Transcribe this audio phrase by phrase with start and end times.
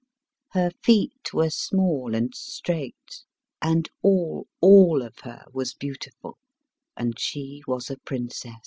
[0.53, 3.21] Her feet were small and straight,
[3.61, 6.39] and all, all of her was beautiful,
[6.97, 8.53] and she was a princess.